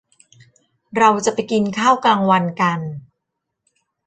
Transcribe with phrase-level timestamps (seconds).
[0.97, 2.79] เราจะไปกินข้าวกลางวันกัน